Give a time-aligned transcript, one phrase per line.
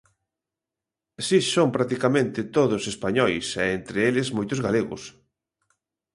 [1.27, 5.03] Si son practicamente todos españois e entre eles moitos galegos.